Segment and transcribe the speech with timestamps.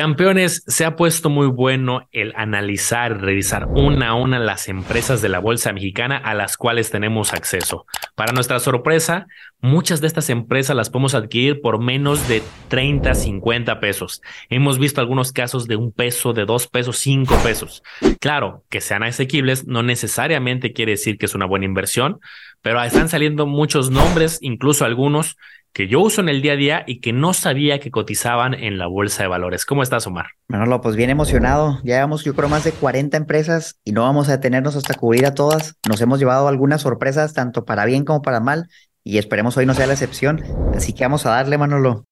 [0.00, 5.28] Campeones, se ha puesto muy bueno el analizar, revisar una a una las empresas de
[5.28, 7.84] la Bolsa Mexicana a las cuales tenemos acceso.
[8.14, 9.26] Para nuestra sorpresa,
[9.60, 14.22] muchas de estas empresas las podemos adquirir por menos de 30, 50 pesos.
[14.48, 17.82] Hemos visto algunos casos de un peso, de dos pesos, cinco pesos.
[18.20, 22.20] Claro, que sean asequibles no necesariamente quiere decir que es una buena inversión,
[22.62, 25.36] pero están saliendo muchos nombres, incluso algunos
[25.72, 28.78] que yo uso en el día a día y que no sabía que cotizaban en
[28.78, 29.64] la bolsa de valores.
[29.64, 30.26] ¿Cómo estás, Omar?
[30.48, 31.78] Manolo, pues bien emocionado.
[31.84, 35.26] Ya llevamos, yo creo, más de 40 empresas y no vamos a detenernos hasta cubrir
[35.26, 35.76] a todas.
[35.88, 38.68] Nos hemos llevado algunas sorpresas, tanto para bien como para mal,
[39.04, 40.42] y esperemos hoy no sea la excepción.
[40.74, 42.04] Así que vamos a darle, Manolo.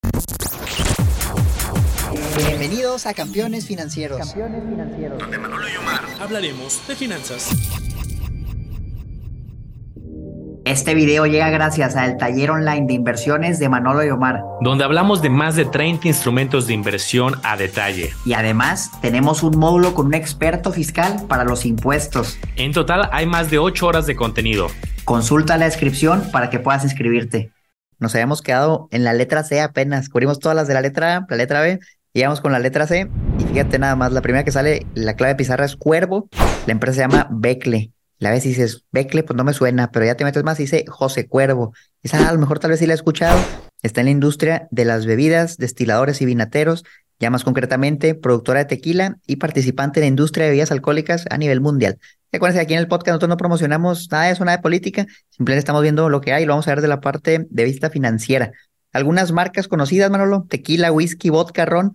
[2.36, 4.18] Bienvenidos a Campeones Financieros.
[4.18, 5.18] Campeones Financieros.
[5.18, 7.50] Donde Manolo y Omar hablaremos de finanzas.
[10.68, 15.22] Este video llega gracias al taller online de inversiones de Manolo y Omar, donde hablamos
[15.22, 18.12] de más de 30 instrumentos de inversión a detalle.
[18.26, 22.38] Y además tenemos un módulo con un experto fiscal para los impuestos.
[22.56, 24.66] En total hay más de 8 horas de contenido.
[25.06, 27.50] Consulta la descripción para que puedas inscribirte.
[27.98, 31.26] Nos habíamos quedado en la letra C apenas, cubrimos todas las de la letra A,
[31.30, 31.80] la letra B,
[32.12, 35.32] llegamos con la letra C y fíjate nada más, la primera que sale, la clave
[35.32, 36.28] de pizarra es Cuervo,
[36.66, 37.90] la empresa se llama Becle.
[38.18, 40.84] La vez dices, Becle, pues no me suena, pero ya te metes más y dice
[40.88, 41.72] José Cuervo.
[42.02, 43.38] Esa a lo mejor tal vez sí la he escuchado.
[43.82, 46.84] Está en la industria de las bebidas, destiladores y vinateros,
[47.20, 51.38] ya más concretamente, productora de tequila y participante en la industria de bebidas alcohólicas a
[51.38, 51.98] nivel mundial.
[52.32, 55.60] Acuérdense, aquí en el podcast nosotros no promocionamos nada de eso, nada de política, simplemente
[55.60, 57.88] estamos viendo lo que hay y lo vamos a ver de la parte de vista
[57.88, 58.52] financiera.
[58.92, 61.92] Algunas marcas conocidas, Manolo, tequila, whisky, vodka, ron,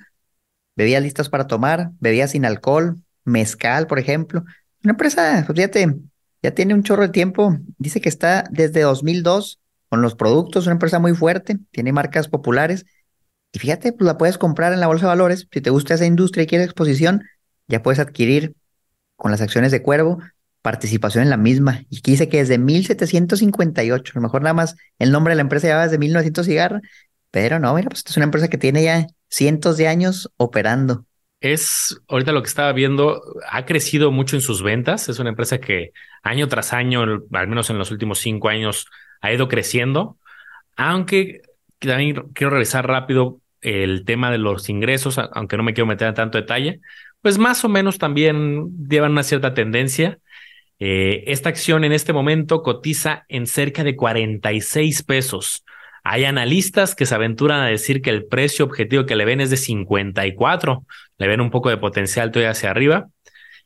[0.75, 4.43] bebidas listas para tomar, bebidas sin alcohol, mezcal, por ejemplo.
[4.83, 5.99] Una empresa, pues fíjate,
[6.43, 7.57] ya tiene un chorro de tiempo.
[7.77, 12.85] Dice que está desde 2002 con los productos, una empresa muy fuerte, tiene marcas populares.
[13.53, 15.47] Y fíjate, pues la puedes comprar en la bolsa de valores.
[15.51, 17.23] Si te gusta esa industria y quieres exposición,
[17.67, 18.55] ya puedes adquirir
[19.15, 20.19] con las acciones de Cuervo
[20.61, 21.83] participación en la misma.
[21.89, 25.41] Y aquí dice que desde 1758, a lo mejor nada más el nombre de la
[25.41, 26.81] empresa ya va desde 1900 cigarra,
[27.31, 31.05] pero no, mira, pues es una empresa que tiene ya cientos de años operando
[31.43, 33.21] es, ahorita lo que estaba viendo,
[33.51, 35.09] ha crecido mucho en sus ventas.
[35.09, 35.91] Es una empresa que
[36.23, 38.87] año tras año, al menos en los últimos cinco años,
[39.19, 40.17] ha ido creciendo.
[40.77, 41.41] Aunque
[41.79, 46.13] también quiero revisar rápido el tema de los ingresos, aunque no me quiero meter en
[46.13, 46.79] tanto detalle,
[47.21, 50.19] pues más o menos también llevan una cierta tendencia.
[50.79, 55.65] Eh, esta acción en este momento cotiza en cerca de 46 pesos.
[56.03, 59.49] Hay analistas que se aventuran a decir que el precio objetivo que le ven es
[59.49, 60.85] de 54,
[61.17, 63.07] le ven un poco de potencial todavía hacia arriba.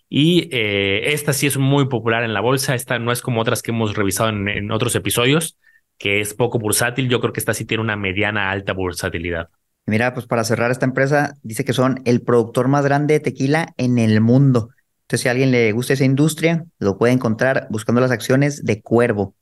[0.09, 3.61] Y eh, esta sí es muy popular en la bolsa, esta no es como otras
[3.61, 5.57] que hemos revisado en, otros episodios,
[5.97, 9.49] que es poco bursátil, yo creo que esta sí tiene una mediana alta bursatilidad.
[9.85, 13.73] Mira, pues para cerrar esta empresa, dice que son el productor más grande de tequila
[13.77, 14.69] en el mundo.
[15.03, 18.81] Entonces, si a alguien le gusta esa industria, lo puede encontrar buscando las acciones de
[18.81, 19.35] Cuervo.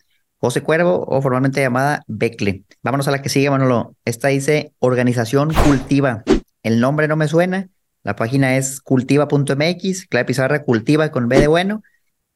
[0.45, 2.65] José Cuervo o formalmente llamada Becle.
[2.83, 3.95] Vámonos a la que sigue, Manolo.
[4.05, 6.23] Esta dice Organización Cultiva.
[6.61, 7.67] El nombre no me suena.
[8.03, 11.81] La página es cultiva.mx, clave pizarra cultiva con B de bueno.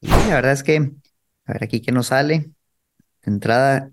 [0.00, 0.90] Y la verdad es que,
[1.44, 2.50] a ver aquí qué nos sale.
[3.22, 3.92] Entrada,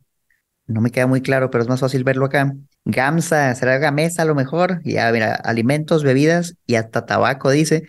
[0.66, 2.55] no me queda muy claro, pero es más fácil verlo acá.
[2.85, 4.81] Gamsa, será Gamesa a lo mejor.
[4.84, 7.84] Ya, mira, alimentos, bebidas y hasta tabaco, dice.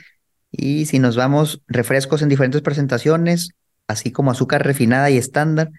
[0.50, 3.52] Y si nos vamos, refrescos en diferentes presentaciones,
[3.86, 5.70] así como azúcar refinada y estándar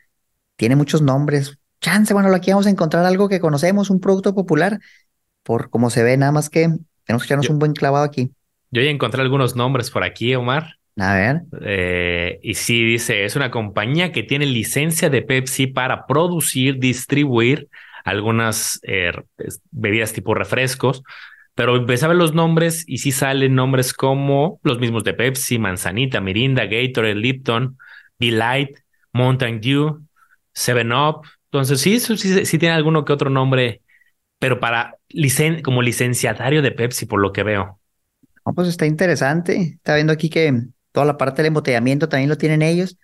[0.59, 1.57] tiene muchos nombres.
[1.79, 4.79] Chance, bueno, aquí vamos a encontrar algo que conocemos, un producto popular,
[5.41, 6.67] por cómo se ve, nada más que
[7.05, 8.33] tenemos que echarnos un buen clavado aquí.
[8.69, 10.75] Yo ya encontré algunos nombres por aquí, Omar.
[10.97, 11.43] A ver.
[11.61, 17.69] Eh, y sí, dice, es una compañía que tiene licencia de Pepsi para producir, distribuir
[18.03, 19.13] algunas eh,
[19.71, 21.03] bebidas tipo refrescos,
[21.55, 25.57] pero empecé a ver los nombres y sí salen nombres como los mismos de Pepsi,
[25.57, 27.77] Manzanita, Mirinda, Gatorade, Lipton,
[28.19, 28.77] Be Light,
[29.13, 30.01] Mountain Dew,
[30.53, 31.21] Seven Up.
[31.45, 33.81] Entonces, sí, sí, sí tiene alguno que otro nombre,
[34.39, 34.97] pero para
[35.63, 37.79] como licenciatario de Pepsi, por lo que veo.
[38.45, 39.75] No, pues está interesante.
[39.75, 40.53] Está viendo aquí que
[40.91, 42.97] toda la parte del embotellamiento también lo tienen ellos.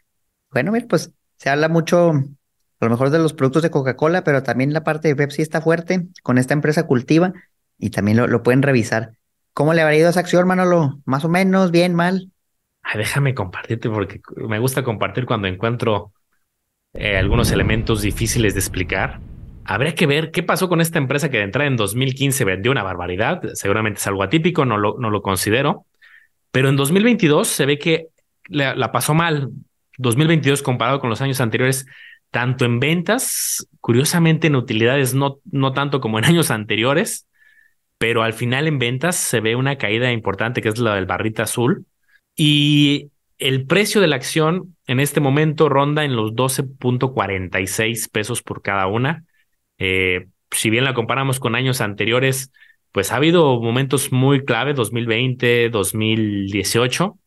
[0.52, 4.44] Bueno, mira, pues se habla mucho, a lo mejor de los productos de Coca-Cola, pero
[4.44, 7.34] también la parte de Pepsi está fuerte con esta empresa cultiva
[7.78, 9.14] y también lo, lo pueden revisar.
[9.54, 11.00] ¿Cómo le habrá ido a esa acción, Manolo?
[11.06, 11.72] ¿Más o menos?
[11.72, 11.96] ¿Bien?
[11.96, 12.32] ¿Mal?
[12.82, 16.14] Ay, déjame compartirte porque me gusta compartir cuando encuentro
[16.98, 19.20] eh, algunos elementos difíciles de explicar.
[19.66, 22.84] Habría que ver qué pasó con esta empresa que de entrada en 2015 vendió una
[22.84, 23.42] barbaridad.
[23.54, 25.86] Seguramente es algo atípico, no lo, no lo considero.
[26.52, 28.08] Pero en 2022 se ve que
[28.48, 29.50] la, pasó mal.
[29.98, 31.86] 2022 comparado con los años anteriores,
[32.32, 37.28] tanto en ventas, curiosamente en utilidades, no, no tanto como en años anteriores.
[37.98, 41.44] pero al final en ventas se ve una caída importante que es la del barrita
[41.44, 41.86] azul
[42.36, 48.62] y el precio de la acción en este momento ronda en los 12.46 pesos por
[48.62, 49.26] cada una.
[49.78, 52.52] Eh, si bien la comparamos con años anteriores,
[52.92, 57.18] pues ha habido momentos muy clave, 2020, 2018.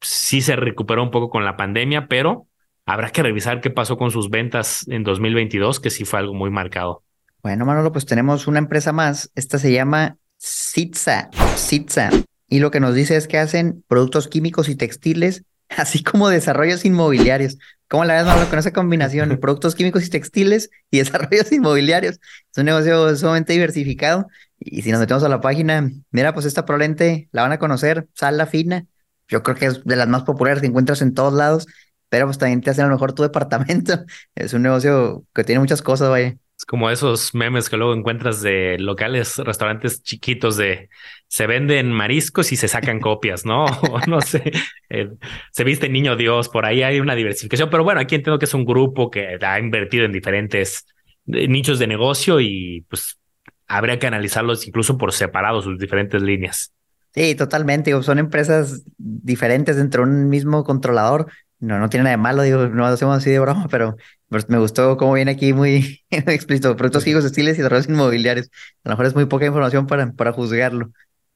[0.00, 2.46] Sí se recuperó un poco con la pandemia, pero
[2.86, 6.50] habrá que revisar qué pasó con sus ventas en 2022, que sí fue algo muy
[6.50, 7.02] marcado.
[7.42, 9.30] Bueno, Manolo, pues tenemos una empresa más.
[9.34, 11.30] Esta se llama Sitza.
[11.56, 12.10] Sitza.
[12.48, 15.44] Y lo que nos dice es que hacen productos químicos y textiles,
[15.76, 17.58] así como desarrollos inmobiliarios.
[17.88, 19.38] ¿Cómo la ves, Manolo, con esa combinación?
[19.40, 22.16] productos químicos y textiles y desarrollos inmobiliarios.
[22.50, 24.26] Es un negocio sumamente diversificado
[24.58, 28.08] y si nos metemos a la página, mira, pues esta probablemente la van a conocer,
[28.14, 28.86] Sala Fina.
[29.28, 31.66] Yo creo que es de las más populares que encuentras en todos lados,
[32.08, 34.04] pero pues también te hacen a lo mejor tu departamento.
[34.34, 36.36] Es un negocio que tiene muchas cosas, vaya.
[36.58, 40.88] Es como esos memes que luego encuentras de locales, restaurantes chiquitos de
[41.28, 43.66] se venden mariscos y se sacan copias, ¿no?
[43.92, 44.50] O no sé,
[44.88, 45.10] eh,
[45.52, 48.54] se viste niño Dios, por ahí hay una diversificación, pero bueno, aquí entiendo que es
[48.54, 50.86] un grupo que ha invertido en diferentes
[51.26, 53.18] eh, nichos de negocio y pues
[53.66, 56.72] habría que analizarlos incluso por separado, sus diferentes líneas.
[57.14, 58.02] Sí, totalmente.
[58.02, 61.30] Son empresas diferentes dentro de un mismo controlador.
[61.58, 63.96] No, no tiene nada de malo, digo, no hacemos así de broma, pero
[64.28, 66.76] pues, me gustó cómo viene aquí muy explícito.
[66.76, 68.48] Productos hijos, estiles y desarrollos inmobiliarios.
[68.84, 70.92] A lo mejor es muy poca información para, para juzgarlo.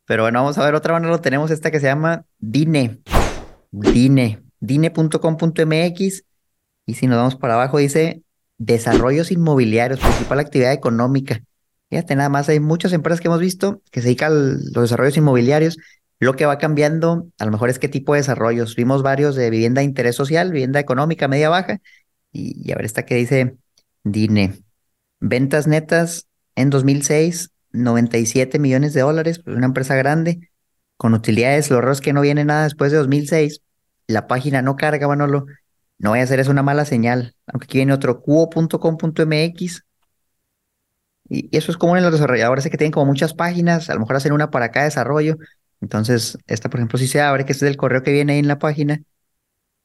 [0.07, 1.21] Pero bueno, vamos a ver otra manera.
[1.21, 3.01] Tenemos esta que se llama Dine.
[3.71, 4.43] Dine.
[4.61, 6.25] Dine.com.mx.
[6.87, 8.23] Y si nos vamos para abajo, dice
[8.59, 11.43] desarrollos inmobiliarios, principal actividad económica.
[11.91, 15.17] Fíjate, nada más hay muchas empresas que hemos visto que se dedican a los desarrollos
[15.17, 15.79] inmobiliarios.
[16.21, 18.77] Lo que va cambiando, a lo mejor es qué tipo de desarrollos.
[18.77, 21.81] Vimos varios de vivienda de interés social, vivienda económica, media baja.
[22.33, 23.57] Y, a ver, esta que dice
[24.05, 24.63] DINE.
[25.21, 30.51] Ventas netas en 2006, 97 millones de dólares, pues una empresa grande,
[30.97, 31.71] con utilidades.
[31.71, 33.63] Lo raro es que no viene nada después de 2006.
[34.07, 35.47] La página no carga, Manolo.
[35.99, 37.35] No voy a hacer eso una mala señal.
[37.47, 39.83] Aunque aquí viene otro, cuo.com.mx
[41.29, 44.17] y, eso es como en los desarrolladores que tienen como muchas páginas, a lo mejor
[44.17, 45.37] hacen una para cada desarrollo.
[45.81, 48.39] Entonces, esta, por ejemplo, si se abre, que este es el correo que viene ahí
[48.39, 49.01] en la página.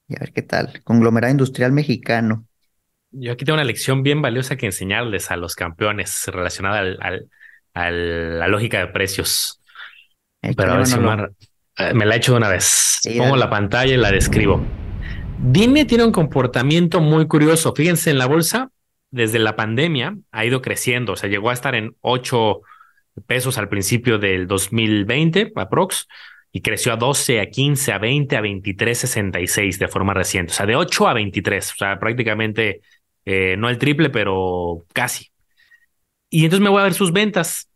[0.08, 0.82] Y a ver qué tal.
[0.84, 2.46] Conglomerado Industrial Mexicano.
[3.12, 7.30] Yo aquí tengo una lección bien valiosa que enseñarles a los campeones relacionada al,
[7.78, 9.62] a la lógica de precios.
[10.42, 13.00] Pero a ver si eh, me la he hecho de una vez.
[13.18, 14.66] Pongo la pantalla y la describo.
[15.40, 17.74] Dime tiene un comportamiento muy curioso.
[17.76, 18.72] Fíjense en la bolsa,
[19.12, 22.62] desde la pandemia ha ido creciendo, o sea, llegó a estar en 8
[23.28, 26.08] pesos al principio del 2020, aprox,
[26.52, 30.56] y creció a 12, a 15, a 20, a 23, 66 de forma reciente, o
[30.56, 32.82] sea, de 8 a 23, o sea, prácticamente
[33.26, 35.30] eh, no el triple, pero casi.
[36.30, 37.70] Y entonces me voy a ver sus ventas,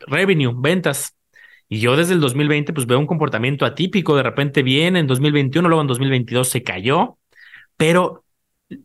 [0.00, 1.14] revenue, ventas.
[1.68, 5.68] Y yo desde el 2020 pues veo un comportamiento atípico, de repente viene en 2021,
[5.68, 7.18] luego en 2022 se cayó,
[7.76, 8.24] pero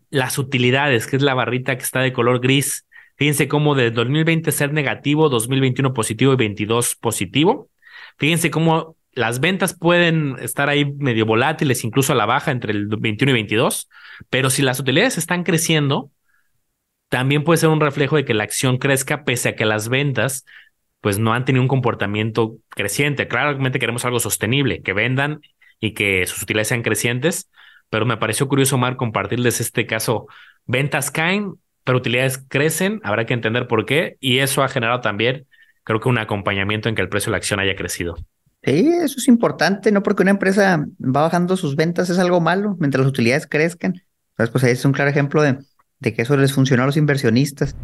[0.10, 2.86] las utilidades, que es la barrita que está de color gris.
[3.16, 7.70] Fíjense cómo de 2020 ser negativo, 2021 positivo y 22 positivo.
[8.18, 12.88] Fíjense cómo las ventas pueden estar ahí medio volátiles, incluso a la baja entre el
[12.88, 13.90] 21 y 22,
[14.30, 16.12] pero si las utilidades están creciendo,
[17.10, 20.46] también puede ser un reflejo de que la acción crezca pese a que las ventas
[21.02, 23.28] pues no han tenido un comportamiento creciente.
[23.28, 25.42] Claramente queremos algo sostenible, que vendan
[25.80, 27.50] y que sus utilidades sean crecientes,
[27.90, 30.28] pero me pareció curioso, Omar, compartirles este caso.
[30.66, 35.46] Ventas caen, pero utilidades crecen, habrá que entender por qué, y eso ha generado también,
[35.84, 38.16] creo que un acompañamiento en que el precio de la acción haya crecido.
[38.64, 42.76] Sí, eso es importante, no porque una empresa va bajando sus ventas es algo malo,
[42.80, 43.94] mientras las utilidades crezcan.
[44.32, 45.60] Entonces, pues ahí es un claro ejemplo de,
[46.00, 47.76] de que eso les funcionó a los inversionistas.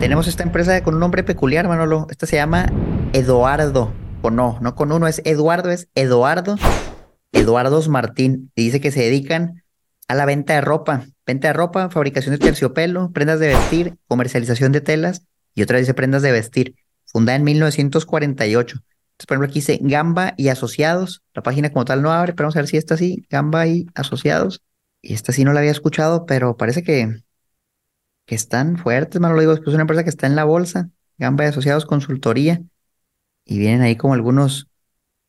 [0.00, 2.06] Tenemos esta empresa con un nombre peculiar, Manolo.
[2.10, 2.66] Esta se llama
[3.12, 6.56] Eduardo, o no, no con uno, es Eduardo, es Eduardo
[7.32, 9.62] Eduardo Martín, y dice que se dedican
[10.06, 14.72] a la venta de ropa, venta de ropa, fabricación de terciopelo, prendas de vestir, comercialización
[14.72, 15.22] de telas
[15.54, 16.76] y otra dice prendas de vestir,
[17.06, 18.76] fundada en 1948.
[18.76, 22.46] Entonces, por ejemplo, aquí dice Gamba y Asociados, la página como tal no abre, pero
[22.46, 24.62] vamos a ver si está así, Gamba y Asociados.
[25.00, 27.22] Y esta sí no la había escuchado, pero parece que,
[28.26, 31.44] que están fuertes, mano, lo digo, es una empresa que está en la bolsa, Gamba
[31.44, 32.62] y Asociados Consultoría,
[33.44, 34.68] y vienen ahí como algunos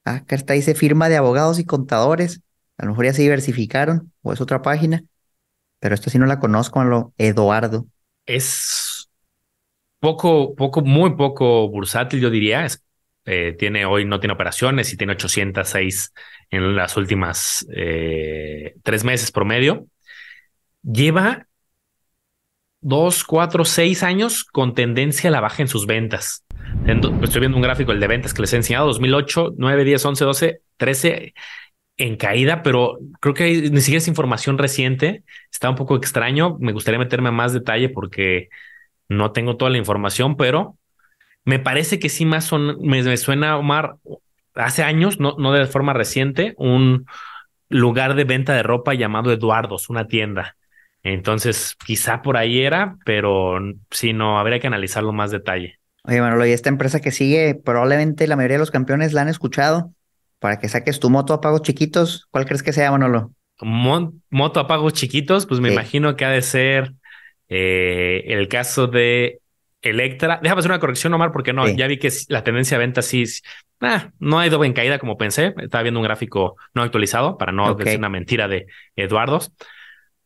[0.06, 2.42] Ah, acá está, dice firma de abogados y contadores.
[2.78, 5.04] A lo mejor ya se diversificaron o es otra página,
[5.80, 7.88] pero esta sí no la conozco, lo Eduardo.
[8.26, 9.10] Es
[10.00, 12.68] poco, poco, muy poco bursátil, yo diría.
[13.26, 16.12] Eh, tiene hoy no tiene operaciones y tiene 806
[16.50, 19.88] en las últimas eh, tres meses promedio.
[20.82, 21.48] Lleva
[22.84, 26.46] dos, cuatro, seis años con tendencia a la baja en sus ventas.
[27.22, 30.26] Estoy viendo un gráfico, el de ventas que les he enseñado, 2008, 9, 10, 11,
[30.26, 31.34] 12, 13
[31.98, 35.24] en caída, pero creo que ni siquiera es información reciente.
[35.52, 36.58] Está un poco extraño.
[36.60, 38.50] Me gustaría meterme a más detalle porque
[39.08, 40.78] no tengo toda la información, pero
[41.46, 43.96] me parece que sí más son, me, suena, Omar,
[44.56, 47.06] hace años, no, no de forma reciente, un
[47.70, 50.56] lugar de venta de ropa llamado Eduardos, una tienda.
[51.04, 53.60] Entonces, quizá por ahí era, pero
[53.92, 55.80] sí, no, habría que analizarlo más detalle.
[56.06, 59.30] Oye, Manolo, y esta empresa que sigue, probablemente la mayoría de los campeones la han
[59.30, 59.94] escuchado
[60.40, 62.28] para que saques tu moto a pagos chiquitos.
[62.32, 63.32] ¿Cuál crees que sea, Manolo?
[63.62, 66.94] moto a pagos chiquitos, pues me imagino que ha de ser
[67.48, 69.40] eh, el caso de
[69.82, 70.40] Electra.
[70.42, 73.24] Déjame hacer una corrección, Omar, porque no, ya vi que la tendencia de venta sí
[73.82, 75.54] ah, no ha ido en caída como pensé.
[75.58, 79.52] Estaba viendo un gráfico no actualizado para no decir una mentira de Eduardos.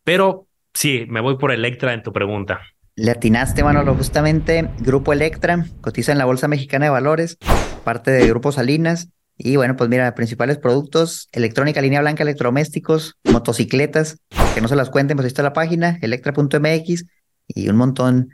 [0.04, 2.62] Pero sí, me voy por Electra en tu pregunta.
[2.96, 7.38] Le atinaste, Manolo, justamente Grupo Electra cotiza en la Bolsa Mexicana de Valores,
[7.84, 9.10] parte de Grupo Salinas.
[9.38, 14.18] Y bueno, pues mira, principales productos, electrónica, línea blanca, electrodomésticos, motocicletas,
[14.56, 17.06] que no se las cuenten, pues ahí está la página, electra.mx
[17.48, 18.30] y un montón,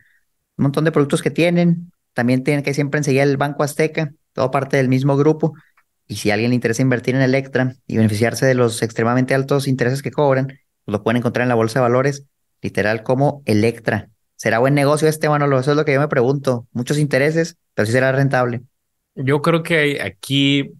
[0.58, 1.92] un montón de productos que tienen.
[2.14, 5.54] También tienen que siempre enseguida el Banco Azteca, todo parte del mismo grupo.
[6.08, 9.68] Y si a alguien le interesa invertir en Electra y beneficiarse de los extremadamente altos
[9.68, 10.48] intereses que cobran,
[10.86, 12.26] pues lo pueden encontrar en la bolsa de valores,
[12.64, 14.10] literal como Electra.
[14.36, 15.60] ¿Será buen negocio este, Manolo?
[15.60, 16.68] Eso es lo que yo me pregunto.
[16.72, 18.62] Muchos intereses, pero sí será rentable.
[19.16, 20.72] Yo creo que aquí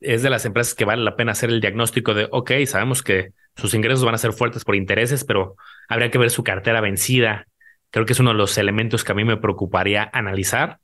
[0.00, 3.32] es de las empresas que vale la pena hacer el diagnóstico de, ok, sabemos que
[3.56, 5.56] sus ingresos van a ser fuertes por intereses, pero
[5.88, 7.46] habría que ver su cartera vencida.
[7.90, 10.78] Creo que es uno de los elementos que a mí me preocuparía analizar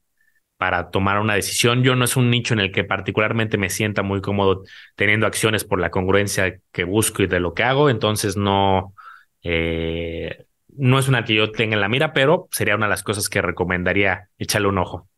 [0.57, 1.83] para tomar una decisión.
[1.83, 4.65] Yo no es un nicho en el que particularmente me sienta muy cómodo
[4.97, 8.95] teniendo acciones por la congruencia que busco y de lo que hago, entonces no,
[9.45, 10.47] eh,
[10.77, 13.29] no es una que yo tenga en la mira, pero sería una de las cosas
[13.29, 15.09] que recomendaría echarle un ojo.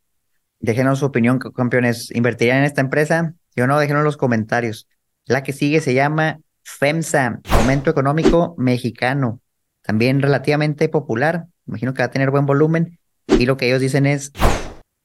[0.59, 2.11] Déjenos su opinión, campeones.
[2.11, 3.33] ¿Invertirían en esta empresa?
[3.55, 4.87] Yo no, déjenos en los comentarios.
[5.25, 9.41] La que sigue se llama FEMSA, Fomento Económico Mexicano.
[9.81, 11.45] También relativamente popular.
[11.67, 12.99] Imagino que va a tener buen volumen.
[13.27, 14.31] Y lo que ellos dicen es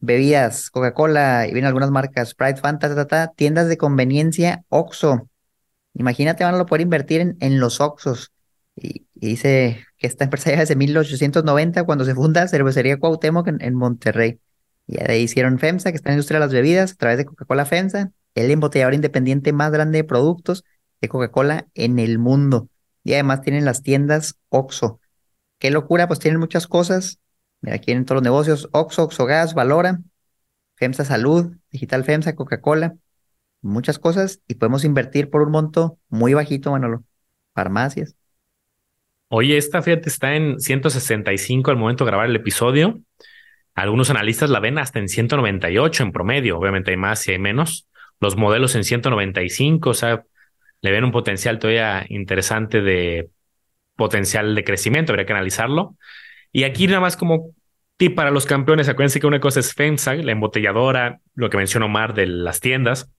[0.00, 5.28] bebidas, Coca-Cola, y vienen algunas marcas, Sprite, Fanta, tiendas de conveniencia, Oxxo.
[5.94, 8.32] Imagínate, van a poder invertir en, en los Oxxos.
[8.76, 14.40] Y, dice que esta empresa ya desde 1890, cuando se funda Cervecería Cuauhtémoc en, Monterrey.
[14.86, 17.24] Y ahí hicieron FEMSA, que está en la industria de las bebidas, a través de
[17.24, 20.64] Coca-Cola FEMSA, el embotellador independiente más grande de productos
[21.00, 22.68] de Coca-Cola en el mundo.
[23.04, 25.00] Y además tienen las tiendas OXO.
[25.58, 27.20] Qué locura, pues tienen muchas cosas.
[27.60, 30.00] Mira, aquí en todos los negocios, OXO, OXO Gas, Valora,
[30.76, 32.96] FEMSA Salud, Digital FEMSA, Coca-Cola,
[33.60, 34.40] muchas cosas.
[34.48, 37.04] Y podemos invertir por un monto muy bajito, Manolo.
[37.54, 38.16] Farmacias.
[39.34, 43.00] Oye, esta fíjate está en 165 al momento de grabar el episodio.
[43.74, 46.58] Algunos analistas la ven hasta en 198 en promedio.
[46.58, 47.88] Obviamente hay más y hay menos.
[48.20, 50.24] Los modelos en 195, o sea,
[50.82, 53.30] le ven un potencial todavía interesante de
[53.96, 55.12] potencial de crecimiento.
[55.12, 55.96] Habría que analizarlo.
[56.52, 57.54] Y aquí nada más como
[57.96, 61.86] tip para los campeones, acuérdense que una cosa es FEMSA, la embotelladora, lo que mencionó
[61.86, 63.10] Omar de las tiendas.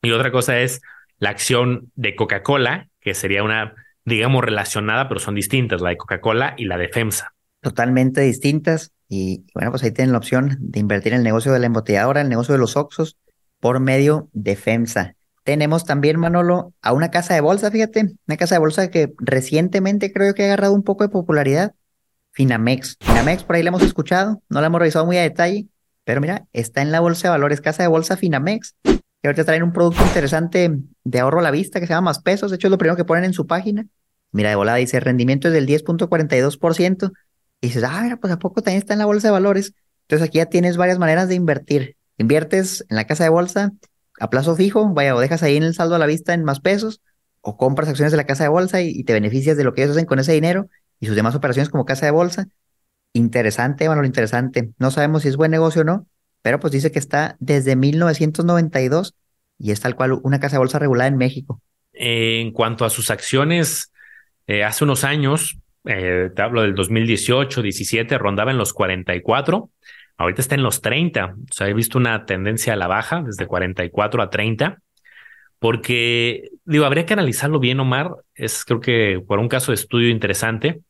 [0.00, 0.80] Y otra cosa es
[1.18, 3.74] la acción de Coca-Cola, que sería una
[4.10, 7.34] digamos, relacionada, pero son distintas, la de Coca-Cola y la de FEMSA.
[7.60, 8.92] Totalmente distintas.
[9.08, 12.20] Y bueno, pues ahí tienen la opción de invertir en el negocio de la embotelladora,
[12.20, 13.16] el negocio de los Oxos,
[13.58, 15.14] por medio de FEMSA.
[15.42, 20.12] Tenemos también, Manolo, a una casa de bolsa, fíjate, una casa de bolsa que recientemente
[20.12, 21.74] creo que ha agarrado un poco de popularidad.
[22.32, 22.96] Finamex.
[23.00, 25.66] Finamex, por ahí la hemos escuchado, no la hemos revisado muy a detalle,
[26.04, 28.76] pero mira, está en la bolsa de valores, casa de bolsa Finamex.
[28.84, 32.20] Y ahorita traen un producto interesante de ahorro a la vista que se llama Más
[32.20, 32.50] Pesos.
[32.50, 33.86] De hecho, es lo primero que ponen en su página.
[34.32, 37.12] Mira, de volada dice rendimiento es del 10.42%.
[37.60, 39.74] Y dices, ah, mira, pues a poco también está en la bolsa de valores.
[40.02, 41.96] Entonces aquí ya tienes varias maneras de invertir.
[42.16, 43.72] Inviertes en la casa de bolsa
[44.20, 46.60] a plazo fijo, vaya, o dejas ahí en el saldo a la vista en más
[46.60, 47.00] pesos,
[47.40, 49.96] o compras acciones de la casa de bolsa y, te beneficias de lo que ellos
[49.96, 50.68] hacen con ese dinero
[51.00, 52.46] y sus demás operaciones como casa de bolsa.
[53.14, 54.70] Interesante, bueno, interesante.
[54.78, 56.06] No sabemos si es buen negocio o no,
[56.42, 59.14] pero pues dice que está desde 1992
[59.58, 61.62] y es tal cual una casa de bolsa regulada en México.
[61.92, 63.90] En cuanto a sus acciones,
[64.50, 69.70] eh, hace unos años, eh, te hablo del 2018, 17, rondaba en los 44,
[70.16, 73.46] ahorita está en los 30, o sea, he visto una tendencia a la baja desde
[73.46, 74.78] 44 a 30,
[75.60, 80.08] porque, digo, habría que analizarlo bien, Omar, es creo que por un caso de estudio
[80.08, 80.80] interesante,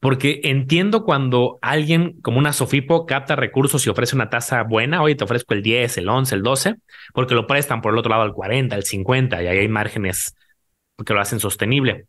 [0.00, 5.14] porque entiendo cuando alguien como una Sofipo capta recursos y ofrece una tasa buena, oye,
[5.14, 6.74] te ofrezco el 10, el 11, el 12,
[7.14, 10.34] porque lo prestan por el otro lado al 40, al 50, y ahí hay márgenes
[11.06, 12.06] que lo hacen sostenible.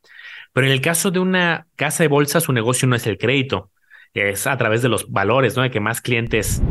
[0.54, 3.72] Pero en el caso de una casa de bolsa, su negocio no es el crédito,
[4.14, 5.64] es a través de los valores, ¿no?
[5.64, 6.62] De que más clientes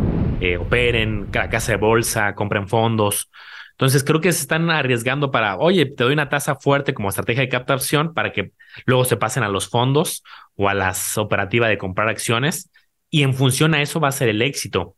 [0.41, 3.31] eh, operen, la casa de bolsa, compren fondos.
[3.73, 7.43] Entonces creo que se están arriesgando para, oye, te doy una tasa fuerte como estrategia
[7.43, 8.53] de captación para que
[8.87, 10.25] luego se pasen a los fondos
[10.57, 12.71] o a las operativas de comprar acciones
[13.09, 14.97] y en función a eso va a ser el éxito.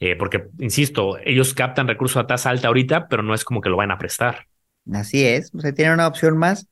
[0.00, 3.70] Eh, porque, insisto, ellos captan recursos a tasa alta ahorita, pero no es como que
[3.70, 4.46] lo van a prestar.
[4.92, 6.66] Así es, o sea, tiene una opción más.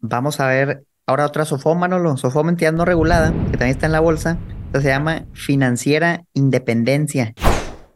[0.00, 3.92] Vamos a ver ahora otra Sofoma, Manolo, Sofoma entidad no regulada, que también está en
[3.92, 4.38] la bolsa.
[4.66, 7.32] Esta se llama Financiera Independencia.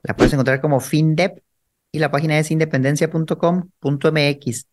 [0.02, 1.42] La puedes encontrar como FinDep
[1.92, 4.66] y la página es independencia.com.mx.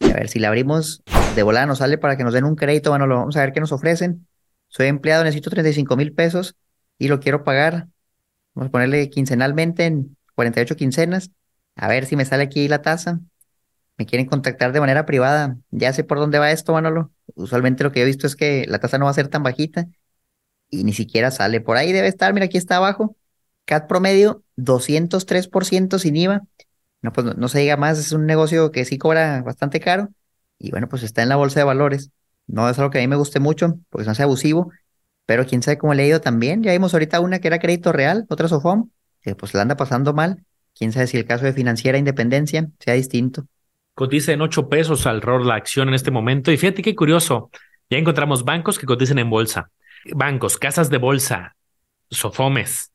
[0.00, 1.02] A ver, si la abrimos
[1.34, 3.18] de volada nos sale para que nos den un crédito, Manolo.
[3.18, 4.26] Vamos a ver qué nos ofrecen.
[4.68, 6.56] Soy empleado, necesito 35 mil pesos
[6.98, 7.88] y lo quiero pagar.
[8.54, 11.30] Vamos a ponerle quincenalmente en 48 quincenas.
[11.76, 13.20] A ver si me sale aquí la tasa.
[13.96, 15.56] Me quieren contactar de manera privada.
[15.70, 17.12] Ya sé por dónde va esto, Manolo.
[17.36, 19.86] Usualmente lo que he visto es que la tasa no va a ser tan bajita
[20.70, 21.60] y ni siquiera sale.
[21.60, 23.16] Por ahí debe estar, mira, aquí está abajo.
[23.66, 26.42] CAT promedio 203% sin IVA.
[27.02, 30.08] No, pues no, se diga más, es un negocio que sí cobra bastante caro
[30.58, 32.10] y bueno, pues está en la bolsa de valores.
[32.46, 34.72] No es algo que a mí me guste mucho, porque no sea abusivo,
[35.26, 36.62] pero quién sabe cómo le ha ido también.
[36.62, 38.90] Ya vimos ahorita una que era crédito real, otra Sofom,
[39.20, 40.44] que pues la anda pasando mal.
[40.74, 43.46] Quién sabe si el caso de financiera independencia sea distinto.
[43.96, 46.52] Cotiza en 8 pesos al rol la acción en este momento.
[46.52, 47.50] Y fíjate qué curioso,
[47.88, 49.70] ya encontramos bancos que cotizan en bolsa.
[50.14, 51.56] Bancos, casas de bolsa,
[52.10, 52.92] Sofomes.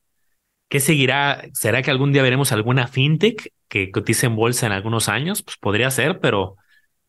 [0.70, 1.42] ¿Qué seguirá?
[1.54, 5.42] ¿Será que algún día veremos alguna fintech que cotice en bolsa en algunos años?
[5.42, 6.58] Pues podría ser, pero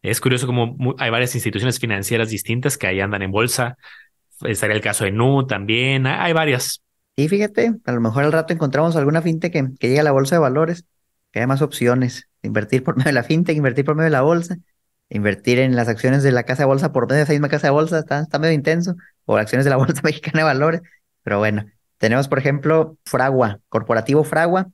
[0.00, 3.76] es curioso como hay varias instituciones financieras distintas que ahí andan en bolsa.
[4.40, 6.06] Estaría el caso de Nu también.
[6.06, 6.82] Hay varias.
[7.14, 10.12] Y fíjate, a lo mejor al rato encontramos alguna fintech que, que llegue a la
[10.12, 10.86] bolsa de valores,
[11.30, 12.30] que haya más opciones.
[12.42, 14.58] Invertir por medio de la fintech, invertir por medio de la bolsa,
[15.08, 17.68] invertir en las acciones de la casa de bolsa por medio de esa misma casa
[17.68, 20.80] de bolsa, está, está medio intenso, o acciones de la Bolsa Mexicana de Valores.
[21.22, 21.66] Pero bueno,
[21.98, 24.70] tenemos por ejemplo Fragua, Corporativo Fragua,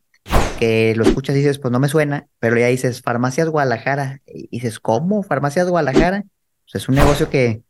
[0.59, 4.21] que lo escuchas y dices, pues no me suena, pero ya dices Farmacias Guadalajara.
[4.27, 5.23] Y dices, ¿cómo?
[5.23, 6.25] Farmacias Guadalajara.
[6.65, 7.63] Pues es un negocio que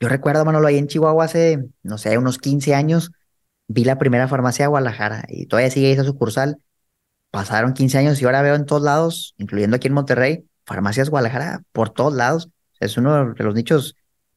[0.00, 3.12] yo recuerdo, Manolo, ahí en Chihuahua hace, no sé, unos 15 años,
[3.66, 6.58] vi la primera farmacia de Guadalajara y todavía sigue esa sucursal.
[7.36, 11.60] Pasaron 15 años y ahora veo en todos lados, incluyendo aquí en Monterrey, farmacias Guadalajara
[11.72, 12.48] por todos lados.
[12.80, 13.94] Es uno de los nichos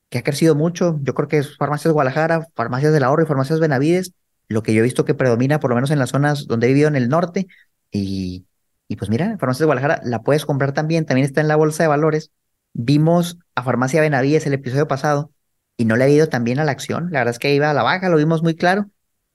[0.09, 0.99] que ha crecido mucho.
[1.03, 4.11] Yo creo que es farmacias Guadalajara, farmacias del ahorro y farmacias Benavides,
[4.49, 6.69] lo que yo he visto que predomina, por lo menos en las zonas donde he
[6.71, 7.47] vivido en el norte.
[7.89, 8.45] Y,
[8.89, 11.87] y pues mira, farmacias Guadalajara la puedes comprar también, también está en la bolsa de
[11.87, 12.31] valores.
[12.73, 15.31] Vimos a farmacia Benavides el episodio pasado
[15.77, 17.11] y no le ha ido tan bien a la acción.
[17.11, 18.89] La verdad es que iba a la baja, lo vimos muy claro,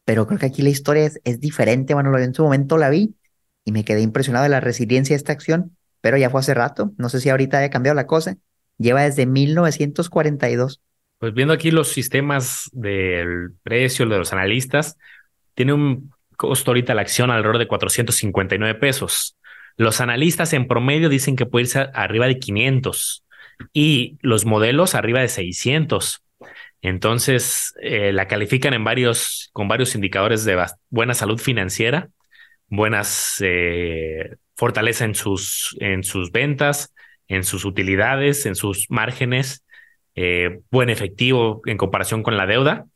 [0.05, 1.95] pero creo que aquí la historia es, es diferente.
[1.95, 3.17] Bueno, en su momento la vi
[3.65, 6.93] y me quedé impresionado de la resiliencia de esta acción, pero ya fue hace rato.
[6.99, 8.37] No sé si ahorita haya cambiado la cosa.
[8.79, 10.81] Lleva desde 1942.
[11.19, 14.99] Pues viendo aquí los sistemas del precio de los analistas,
[15.55, 19.37] tiene un costo ahorita la acción alrededor de 459 pesos.
[19.77, 23.25] Los analistas en promedio dicen que puede irse arriba de 500
[23.73, 26.23] y los modelos arriba de 600.
[26.83, 32.11] Entonces, eh, la califican en varios, con varios indicadores de buena salud financiera,
[32.69, 36.93] buenas eh, fortaleza en sus, en sus ventas,
[37.29, 39.65] en sus utilidades, en sus márgenes,
[40.15, 42.87] eh, buen efectivo en comparación con la deuda.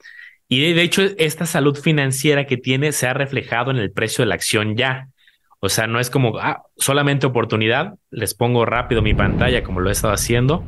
[0.49, 4.29] Y de hecho, esta salud financiera que tiene se ha reflejado en el precio de
[4.29, 5.09] la acción ya.
[5.61, 7.95] O sea, no es como ah, solamente oportunidad.
[8.11, 10.65] Les pongo rápido mi pantalla como lo he estado haciendo.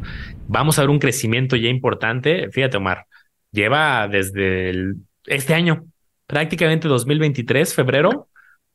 [0.48, 2.50] Vamos a ver un crecimiento ya importante.
[2.50, 3.06] Fíjate, Omar,
[3.52, 4.94] lleva desde
[5.26, 5.86] este año,
[6.26, 8.28] prácticamente 2023, febrero,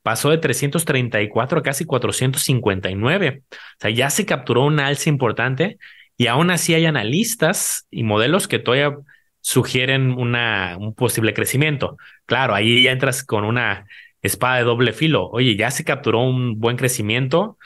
[0.06, 3.42] pasó de 334 a casi 459.
[3.50, 5.78] O sea, ya se capturó un alza importante
[6.16, 8.96] y aún así hay analistas y modelos que todavía
[9.40, 11.96] sugieren una, un posible crecimiento.
[12.24, 13.88] Claro, ahí ya entras con una
[14.22, 15.28] espada de doble filo.
[15.30, 17.58] Oye, ya se capturó un buen crecimiento.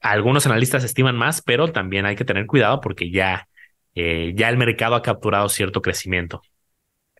[0.00, 3.46] Algunos analistas estiman más, pero también hay que tener cuidado porque ya,
[3.94, 6.42] eh, ya el mercado ha capturado cierto crecimiento.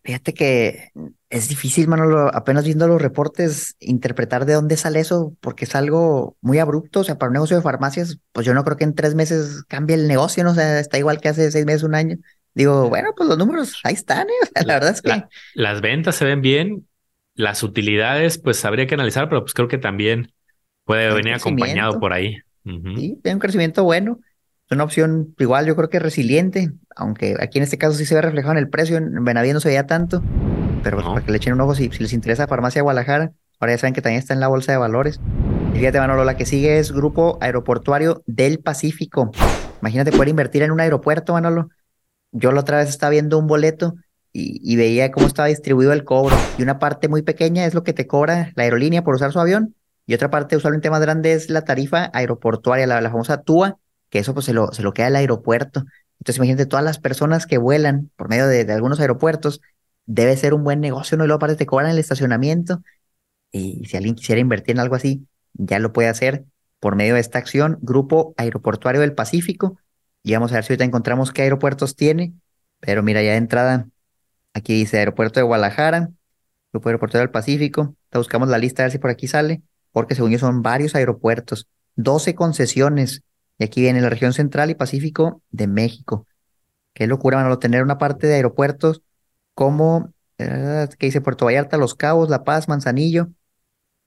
[0.03, 0.89] Fíjate que
[1.29, 6.35] es difícil, Manolo, apenas viendo los reportes, interpretar de dónde sale eso, porque es algo
[6.41, 7.01] muy abrupto.
[7.01, 9.63] O sea, para un negocio de farmacias, pues yo no creo que en tres meses
[9.67, 10.51] cambie el negocio, ¿no?
[10.51, 12.17] O sea, está igual que hace seis meses, un año.
[12.55, 14.33] Digo, bueno, pues los números ahí están, ¿eh?
[14.43, 15.23] O sea, la, verdad es que.
[15.53, 16.87] las ventas se ven bien,
[17.35, 20.33] las utilidades, pues habría que analizar, pero pues creo que también
[20.83, 22.37] puede venir acompañado por ahí.
[22.63, 24.19] Sí, tiene un crecimiento bueno.
[24.67, 28.15] Es una opción igual, yo creo que resiliente, aunque aquí en este caso sí se
[28.15, 30.21] ve reflejado en el precio, en Benavides no se veía tanto,
[30.83, 33.73] pero pues para que le echen un ojo si, si les interesa Farmacia Guadalajara, ahora
[33.73, 35.19] ya saben que también está en la bolsa de valores.
[35.73, 39.31] Y fíjate, Manolo, la que sigue es Grupo Aeroportuario del Pacífico.
[39.81, 41.69] Imagínate poder invertir en un aeropuerto, Manolo.
[42.31, 43.95] Yo la otra vez estaba viendo un boleto
[44.31, 46.35] y, veía cómo estaba distribuido el cobro.
[46.57, 49.39] Y una parte muy pequeña es lo que te cobra la aerolínea por usar su
[49.39, 53.77] avión Y otra parte usualmente más grande es la tarifa aeroportuaria, la, la famosa TUA,
[54.09, 55.85] que eso pues se lo, se lo queda el aeropuerto.
[56.19, 59.61] Entonces imagínate todas las personas que vuelan por medio de, de algunos aeropuertos,
[60.09, 61.23] debe ser un buen negocio, ¿no?
[61.23, 62.81] Y luego aparte te cobran el estacionamiento.
[63.51, 66.45] Y si alguien quisiera invertir en algo así, ya lo puede hacer
[66.79, 69.77] por medio de esta acción, Grupo Aeroportuario del Pacífico.
[70.23, 72.33] Y vamos a ver si ahorita encontramos qué aeropuertos tiene.
[72.79, 73.87] Pero mira, ya de entrada,
[74.53, 76.09] aquí dice Aeropuerto de Guadalajara,
[76.73, 77.95] Grupo Aeroportuario del Pacífico.
[78.11, 81.67] Buscamos la lista a ver si por aquí sale, porque según yo son varios aeropuertos,
[81.97, 83.21] 12 concesiones.
[83.59, 86.25] Y aquí viene la región central y Pacífico de México.
[86.93, 89.03] Qué locura, van a tener una parte de aeropuertos
[89.59, 93.27] como, eh, que dice Puerto Vallarta, Los Cabos, La Paz, Manzanillo,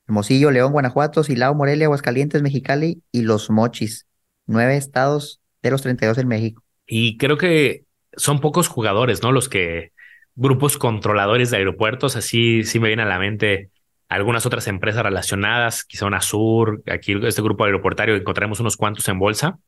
[0.07, 4.07] Hermosillo, León, Guanajuato, Silao, Morelia, Aguascalientes, Mexicali y Los Mochis.
[4.47, 6.63] Nueve estados de los 32 en México.
[6.87, 7.85] Y creo que
[8.17, 9.31] son pocos jugadores, ¿no?
[9.31, 9.93] Los que
[10.37, 13.69] grupos controladores de aeropuertos, así sí me viene a la mente
[14.09, 19.19] algunas otras empresas relacionadas, quizá una Sur, aquí este grupo aeroportario encontraremos unos cuantos en
[19.19, 19.59] bolsa,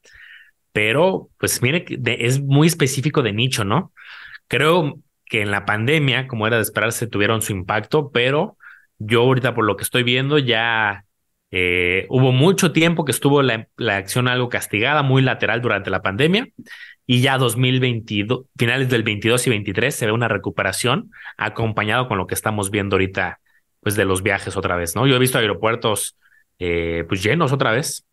[0.73, 3.93] pero pues mire, es muy específico de nicho, ¿no?
[4.49, 8.57] Creo que en la pandemia, como era de esperarse, tuvieron su impacto, pero
[8.99, 11.05] yo ahorita por lo que estoy viendo ya
[11.51, 16.03] eh, hubo mucho tiempo que estuvo la, la, acción algo castigada, muy lateral durante la
[16.03, 16.49] pandemia
[17.07, 22.27] y ya 2022, finales del 22 y 23 se ve una recuperación acompañado con lo
[22.27, 23.41] que estamos viendo ahorita
[23.81, 25.07] pues de los viajes otra vez, ¿no?
[25.07, 26.17] Yo he visto aeropuertos
[26.59, 28.05] eh, pues llenos otra vez.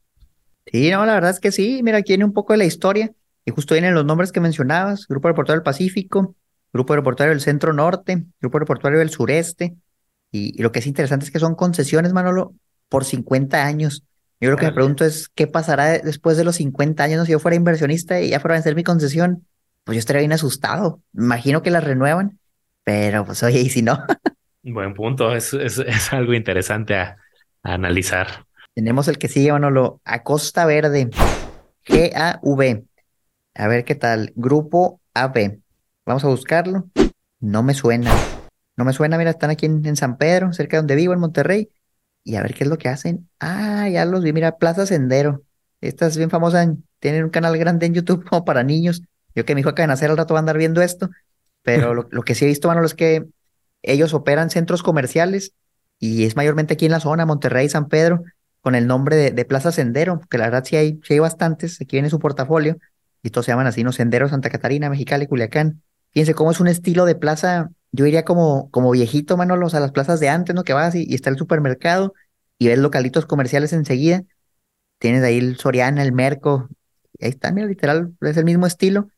[0.66, 3.12] Sí, no, la verdad es que sí, mira, aquí viene un poco de la historia
[3.46, 6.36] y justo vienen los nombres que mencionabas, Grupo Aeroportuario del Pacífico,
[6.74, 9.76] Grupo Aeroportuario del Centro Norte, Grupo Aeroportuario del Sureste,
[10.32, 12.54] y, y, lo que es interesante es que son concesiones, Manolo,
[12.88, 14.04] por 50 años.
[14.42, 17.26] Yo lo que me pregunto es, ¿qué pasará después de los 50 años?
[17.26, 19.46] Si yo fuera inversionista y ya fuera a vencer mi concesión,
[19.84, 21.00] pues yo estaría bien asustado.
[21.14, 22.40] Imagino que la renuevan,
[22.84, 24.04] pero pues oye, ¿y si no?
[24.64, 27.18] Buen punto, es, es, es algo interesante a,
[27.64, 28.46] a, analizar.
[28.74, 31.10] Tenemos el que sigue, Manolo, Acosta Verde,
[31.86, 32.84] G-A-V.
[33.56, 35.61] A ver qué tal, Grupo AB.
[36.12, 36.90] Vamos a buscarlo.
[37.40, 38.14] No me suena.
[38.76, 41.22] No me suena, mira, están aquí en, en San Pedro, cerca de donde vivo, en
[41.22, 41.70] Monterrey
[42.26, 43.30] y a ver qué es lo que hacen.
[43.40, 45.44] Ah, ya los vi, mira, Plaza Sendero.
[45.80, 46.70] Esta es bien famosa,
[47.00, 49.04] tienen un canal grande en YouTube como para niños.
[49.36, 51.10] Yo que mi hijo acaba de nacer al rato va a andar viendo esto,
[51.62, 53.26] pero lo, lo, que sí he visto, Manolo, es que
[53.82, 55.54] ellos operan centros comerciales
[55.98, 58.22] y es mayormente aquí en la zona, Monterrey, San Pedro,
[58.60, 61.80] con el nombre de, de Plaza Sendero, que la verdad sí hay, sí hay bastantes,
[61.80, 62.76] aquí viene su portafolio,
[63.24, 63.94] y todos se llaman así, ¿no?
[63.94, 65.82] Sendero, Santa Catarina, Mexicali, Culiacán.
[66.12, 69.92] Fíjense cómo es un estilo de plaza yo iría como, como viejito, Manolo, a las
[69.92, 70.64] plazas de antes, ¿no?
[70.64, 72.14] Que vas y, y, está el supermercado
[72.58, 74.24] y ves localitos comerciales enseguida.
[75.00, 76.70] Tienes ahí el Soriana, el Merco.
[77.20, 79.10] ahí está, mira, literal, es el mismo estilo,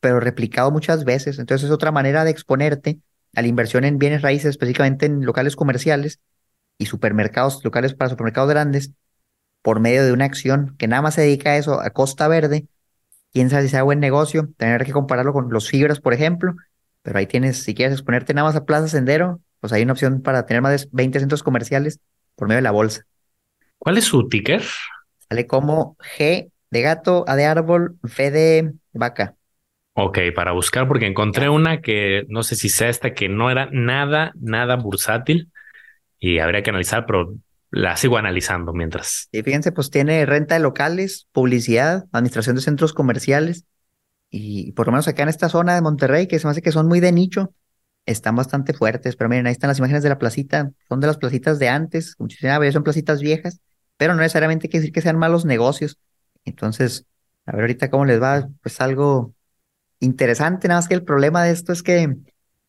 [0.00, 1.38] pero replicado muchas veces.
[1.38, 3.00] Entonces es otra manera de exponerte
[3.34, 6.20] a la inversión en bienes raíces, específicamente en locales comerciales
[6.78, 8.92] y supermercados, locales para supermercados grandes,
[9.62, 12.68] por medio de una acción que nada más se dedica a eso, a Costa Verde.
[13.32, 16.54] Quién sabe si sea buen negocio, tener que compararlo con los fibras, por ejemplo,
[17.02, 20.22] pero ahí tienes, si quieres exponerte nada más a Plaza Sendero, pues hay una opción
[20.22, 22.00] para tener más de 20 centros comerciales
[22.34, 23.06] por medio de la bolsa.
[23.78, 24.62] ¿Cuál es su ticker?
[25.28, 29.36] Sale como G de gato, A de árbol, V de vaca.
[29.94, 33.68] Ok, para buscar, porque encontré una que no sé si sea esta, que no era
[33.72, 35.50] nada, nada bursátil
[36.18, 37.34] y habría que analizar, pero
[37.70, 39.28] la sigo analizando mientras.
[39.32, 43.64] Y fíjense, pues tiene renta de locales, publicidad, administración de centros comerciales,
[44.30, 46.72] y por lo menos acá en esta zona de Monterrey, que se me hace que
[46.72, 47.52] son muy de nicho,
[48.06, 49.16] están bastante fuertes.
[49.16, 52.14] Pero miren, ahí están las imágenes de la placita, son de las placitas de antes,
[52.18, 53.60] muchísima veces son placitas viejas,
[53.96, 55.98] pero no necesariamente quiere decir que sean malos negocios.
[56.44, 57.06] Entonces,
[57.44, 59.34] a ver ahorita cómo les va, pues algo
[59.98, 62.16] interesante, nada más que el problema de esto es que,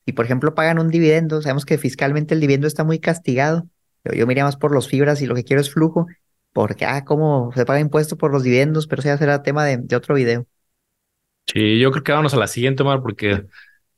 [0.06, 3.68] y por ejemplo pagan un dividendo, sabemos que fiscalmente el dividendo está muy castigado,
[4.04, 6.08] pero yo miré más por los fibras y lo que quiero es flujo,
[6.54, 9.78] porque, ah, cómo se paga impuesto por los dividendos, pero eso ya será tema de,
[9.78, 10.46] de otro video.
[11.48, 13.46] Sí, yo creo que vamos a la siguiente, Mar, porque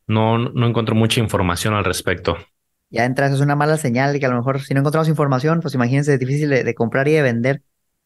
[0.07, 2.37] no, no encuentro mucha información al respecto.
[2.89, 5.61] Ya entras, es una mala señal de que a lo mejor si no encontramos información,
[5.61, 7.61] pues imagínense, es difícil de, de, comprar y de vender.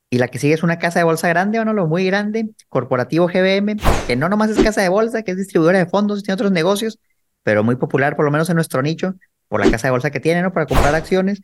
[0.10, 2.50] Y la que sigue es una casa de bolsa grande o no, lo muy grande,
[2.70, 3.76] Corporativo GBM,
[4.08, 7.00] que no nomás es casa de bolsa, que es distribuidora de fondos, tiene otros negocios,
[7.44, 9.16] pero muy popular, por lo menos en nuestro nicho,
[9.50, 10.54] por la casa de bolsa que tiene, ¿no?
[10.54, 11.42] Para comprar acciones.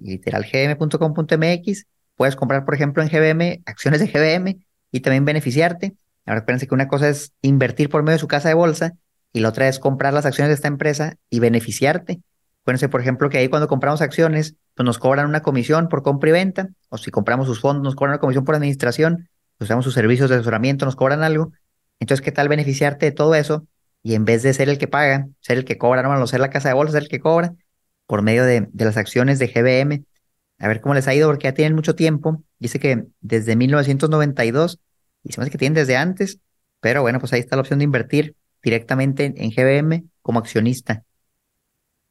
[0.00, 5.94] Y literal, gbm.com.mx, puedes comprar, por ejemplo, en GBM, acciones de GBM y también beneficiarte.
[6.26, 8.92] Ahora espérense que una cosa es invertir por medio de su casa de bolsa
[9.32, 12.20] y la otra es comprar las acciones de esta empresa y beneficiarte.
[12.62, 16.30] Acuérdense, por ejemplo, que ahí cuando compramos acciones, pues nos cobran una comisión por compra
[16.30, 19.28] y venta, o si compramos sus fondos, nos cobran una comisión por administración,
[19.58, 21.52] usamos sus servicios de asesoramiento, nos cobran algo.
[21.98, 23.66] Entonces, ¿qué tal beneficiarte de todo eso?
[24.02, 26.50] Y en vez de ser el que paga, ser el que cobra, no, ser la
[26.50, 27.54] casa de bolsa, ser el que cobra,
[28.06, 30.04] por medio de, de las acciones de GBM.
[30.58, 32.42] a ver cómo les ha ido, porque ya tienen mucho tiempo.
[32.58, 34.80] Dice que desde 1992,
[35.24, 36.38] y se me hace que tienen desde antes,
[36.80, 41.04] pero bueno, pues ahí está la opción de invertir directamente en GBM como accionista.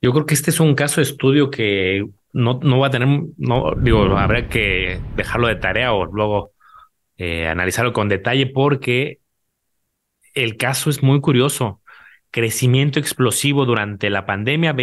[0.01, 3.07] Yo creo que este es un caso de estudio que no, no va a tener,
[3.37, 6.51] no digo, habrá que dejarlo de tarea o luego
[7.17, 9.19] eh, analizarlo con detalle porque
[10.33, 11.81] el caso es muy curioso.
[12.31, 14.73] Crecimiento explosivo durante la pandemia,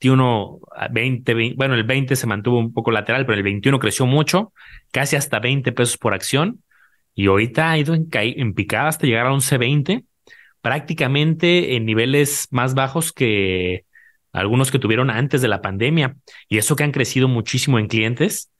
[0.00, 4.52] 21, 20, bueno, el 20 se mantuvo un poco lateral, pero el 21 creció mucho,
[4.90, 6.62] casi hasta 20 pesos por acción.
[7.14, 10.04] Y ahorita ha ido en, en picada hasta llegar a 11.20,
[10.60, 13.84] prácticamente en niveles más bajos que
[14.32, 16.16] algunos que tuvieron antes de la pandemia.
[16.48, 18.52] Y eso que han crecido muchísimo en clientes,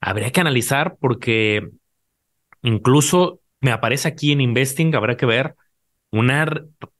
[0.00, 1.68] habría que analizar porque
[2.62, 5.54] incluso me aparece aquí en Investing, habrá que ver
[6.10, 6.48] una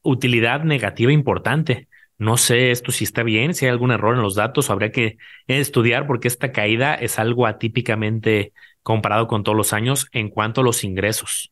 [0.03, 1.87] utilidad negativa importante.
[2.19, 5.17] No sé esto si está bien, si hay algún error en los datos, habría que
[5.47, 8.53] estudiar porque esta caída es algo atípicamente
[8.83, 11.51] comparado con todos los años en cuanto a los ingresos.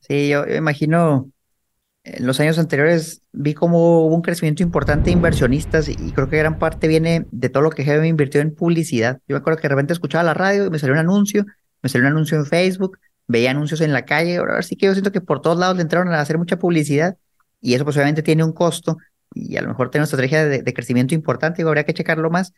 [0.00, 1.30] Sí, yo, imagino
[2.04, 6.38] en los años anteriores vi como hubo un crecimiento importante de inversionistas y creo que
[6.38, 9.18] gran parte viene de todo lo que GBM invirtió en publicidad.
[9.26, 11.44] Yo me acuerdo que de repente escuchaba la radio y me salió un anuncio,
[11.82, 14.92] me salió un anuncio en Facebook veía anuncios en la calle, ahora sí que yo
[14.92, 17.16] siento que por todos lados le entraron a hacer mucha publicidad
[17.60, 18.98] y eso pues obviamente tiene un costo
[19.34, 22.52] y a lo mejor tiene una estrategia de, crecimiento importante y habría que checarlo más.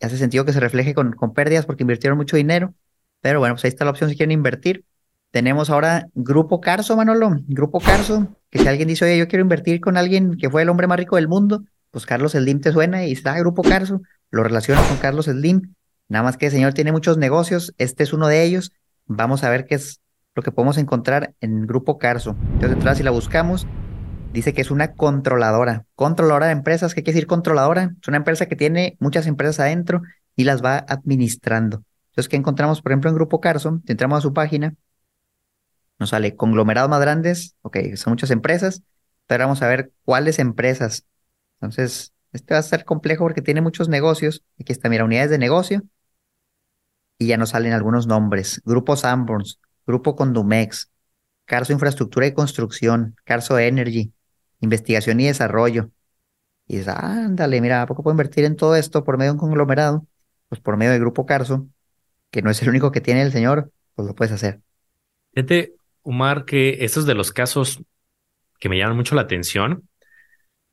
[0.00, 2.74] Hace sentido que se refleje con, con pérdidas porque invirtieron mucho dinero,
[3.20, 4.84] pero bueno, pues ahí está la opción si quieren invertir.
[5.30, 9.80] Tenemos ahora Grupo Carso, Manolo, Grupo Carso, que si alguien dice, oye, yo quiero invertir
[9.80, 13.06] con alguien que fue el hombre más rico del mundo, pues Carlos Slim te suena
[13.06, 15.74] y está Grupo Carso, lo relaciona con Carlos Slim.
[16.08, 18.72] Nada más que el señor tiene muchos negocios, este es uno de ellos
[19.08, 20.02] Vamos a ver qué es
[20.34, 22.36] lo que podemos encontrar en Grupo Carso.
[22.52, 23.66] Entonces, detrás, si la buscamos,
[24.32, 25.86] dice que es una controladora.
[25.94, 27.94] Controladora de empresas, ¿qué quiere decir controladora?
[28.00, 30.02] Es una empresa que tiene muchas empresas adentro
[30.36, 31.84] y las va administrando.
[32.10, 33.80] Entonces, ¿qué encontramos, por ejemplo, en Grupo Carso?
[33.86, 34.74] entramos a su página,
[35.98, 38.82] nos sale conglomerados más grandes, ok, son muchas empresas,
[39.26, 41.04] pero vamos a ver cuáles empresas.
[41.60, 44.44] Entonces, este va a ser complejo porque tiene muchos negocios.
[44.60, 45.82] Aquí está, mira, unidades de negocio,
[47.18, 48.62] y ya nos salen algunos nombres.
[48.64, 50.90] Grupo Sanborns, Grupo Condumex,
[51.44, 54.12] Carso Infraestructura y Construcción, Carso Energy,
[54.60, 55.90] Investigación y Desarrollo.
[56.66, 59.38] Y dices, ándale, mira, ¿a poco puedo invertir en todo esto por medio de un
[59.38, 60.06] conglomerado?
[60.48, 61.66] Pues por medio del Grupo Carso,
[62.30, 64.60] que no es el único que tiene el señor, pues lo puedes hacer.
[65.32, 67.82] Fíjate, Umar, que estos de los casos
[68.58, 69.88] que me llaman mucho la atención,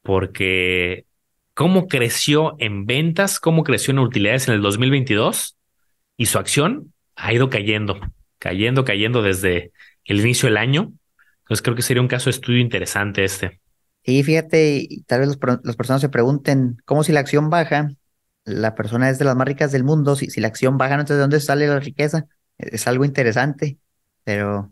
[0.02, 1.06] porque
[1.54, 5.58] cómo creció en ventas, cómo creció en utilidades en el 2022
[6.18, 8.00] y su acción ha ido cayendo,
[8.38, 9.72] cayendo, cayendo desde
[10.04, 10.94] el inicio del año.
[11.40, 13.60] Entonces creo que sería un caso de estudio interesante este.
[14.06, 17.90] Sí, fíjate, y tal vez los, las personas se pregunten, ¿cómo si la acción baja?
[18.44, 21.18] La persona es de las más ricas del mundo, si, si la acción baja, entonces
[21.18, 22.28] ¿de dónde sale la riqueza?
[22.60, 23.80] Es algo interesante,
[24.24, 24.72] pero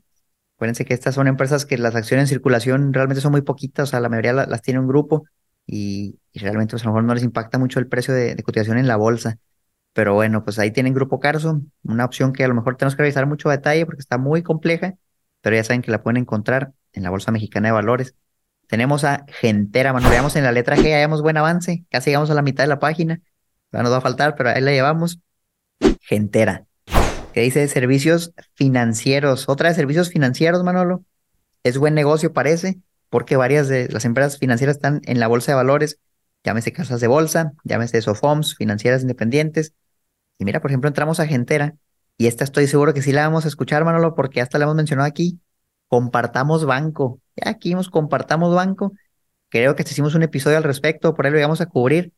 [0.56, 3.92] acuérdense que estas son empresas que las acciones en circulación realmente son muy poquitas, o
[3.92, 5.26] sea, la mayoría las, tiene un grupo
[5.68, 8.78] y, realmente pues, a lo mejor no les impacta mucho el precio de, de cotización
[8.80, 9.40] en la bolsa.
[9.94, 13.04] Pero bueno, pues ahí tienen Grupo Carso, una opción que a lo mejor tenemos que
[13.04, 14.96] revisar mucho detalle porque está muy compleja,
[15.42, 18.16] pero ya saben que la pueden encontrar en la Bolsa Mexicana de Valores.
[18.68, 22.34] Tenemos a Gentera, mano, veamos en la letra G, hayamos buen avance, casi llegamos a
[22.34, 23.22] la mitad de la página,
[23.72, 25.20] nos va a faltar, pero ahí la llevamos.
[26.02, 26.66] Gentera,
[27.34, 31.04] que dice servicios financieros, otra de servicios financieros, Manolo,
[31.64, 35.58] es buen negocio parece, porque varias de las empresas financieras están en la Bolsa de
[35.58, 36.00] Valores,
[36.44, 39.74] llámese casas de bolsa, llámese SOFOMS, financieras independientes,
[40.38, 41.76] y mira, por ejemplo, entramos a Gentera
[42.18, 44.76] y esta estoy seguro que sí la vamos a escuchar, Manolo, porque hasta la hemos
[44.76, 45.40] mencionado aquí.
[45.88, 47.20] Compartamos banco.
[47.36, 48.94] Ya aquí vimos compartamos banco.
[49.50, 52.14] Creo que hicimos un episodio al respecto, por ahí lo íbamos a cubrir.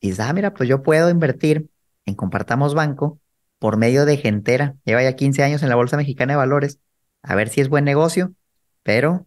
[0.00, 1.68] Y dice, ah, mira, pues yo puedo invertir
[2.06, 3.20] en compartamos banco
[3.58, 4.76] por medio de Gentera.
[4.84, 6.80] Lleva ya 15 años en la Bolsa Mexicana de Valores.
[7.22, 8.32] A ver si es buen negocio,
[8.82, 9.26] pero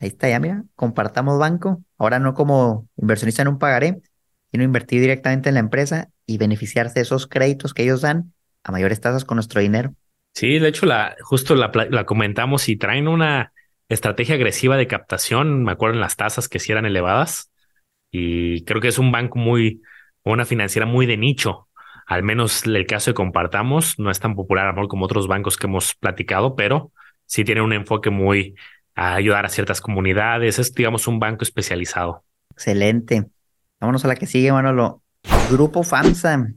[0.00, 1.82] ahí está ya, mira, compartamos banco.
[1.96, 4.02] Ahora no como inversionista en un pagaré,
[4.50, 8.32] sino invertir directamente en la empresa y beneficiarse de esos créditos que ellos dan
[8.64, 9.94] a mayores tasas con nuestro dinero.
[10.34, 13.52] Sí, de hecho, la, justo la, comentamos y traen una
[13.90, 15.64] estrategia agresiva de captación.
[15.64, 17.50] Me acuerdo en las tasas que sí eran elevadas
[18.10, 19.82] y creo que es un banco muy,
[20.24, 21.68] una financiera muy de nicho.
[22.06, 25.66] Al menos el caso de Compartamos no es tan popular amor como otros bancos que
[25.66, 26.92] hemos platicado, pero
[27.26, 28.54] sí tiene un enfoque muy
[28.94, 30.58] a ayudar a ciertas comunidades.
[30.58, 32.24] Es, digamos, un banco especializado.
[32.52, 33.26] Excelente.
[33.80, 35.02] Vámonos a la que sigue, Manolo.
[35.50, 36.48] Grupo FAMSA.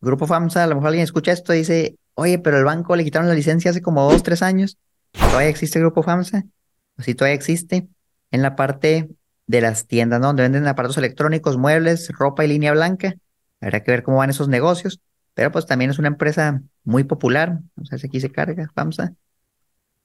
[0.00, 3.04] Grupo FAMSA, a lo mejor alguien escucha esto y dice, oye, pero el banco le
[3.04, 4.78] quitaron la licencia hace como dos, tres años.
[5.12, 6.44] ¿Todavía existe Grupo FAMSA?
[6.98, 7.88] Sí, todavía existe.
[8.30, 9.08] En la parte
[9.46, 10.28] de las tiendas, ¿no?
[10.28, 13.14] Donde venden aparatos electrónicos, muebles, ropa y línea blanca.
[13.60, 15.00] Habrá que ver cómo van esos negocios.
[15.34, 17.60] pero pues también es una empresa muy popular.
[17.76, 19.14] No sé si aquí se carga, FAMSA,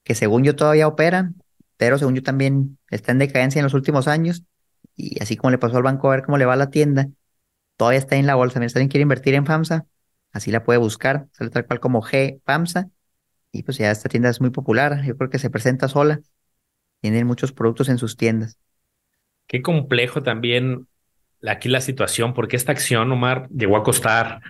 [0.04, 1.34] que según yo todavía opera,
[1.78, 4.44] pero según yo también está en decadencia en los últimos años.
[4.96, 7.10] Y así como le pasó al banco a ver cómo le va a la tienda,
[7.78, 8.60] todavía está en la bolsa.
[8.60, 9.86] Si alguien quiere invertir en FAMSA,
[10.34, 12.90] así la puede buscar, sale tal cual como G FAMSA.
[13.52, 16.22] Y pues ya esta tienda es muy popular, yo creo que se presenta sola.
[17.06, 18.58] Tienen muchos productos en sus tiendas.
[19.46, 20.88] Qué complejo también
[21.48, 24.42] aquí la situación, porque esta acción, Omar, llegó a costar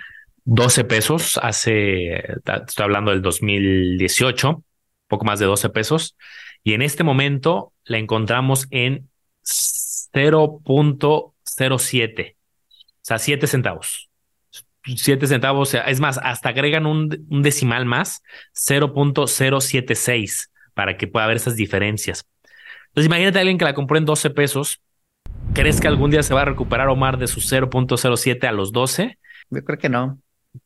[0.45, 4.63] 12 pesos hace, estoy hablando del 2018,
[5.09, 6.15] poco más de 12 pesos,
[6.63, 9.09] y en este momento la encontramos en
[9.43, 12.35] 0.07, o
[13.01, 14.09] sea, 7 centavos.
[14.85, 21.35] 7 centavos, es más, hasta agregan un, un decimal más, 0.076, para que pueda haber
[21.35, 22.25] esas diferencias.
[22.95, 24.79] Entonces, imagínate a alguien que la compró en 12 pesos.
[25.53, 29.19] ¿Crees que algún día se va a recuperar Omar de su 0.07 a los 12?
[29.49, 30.17] Yo creo que no.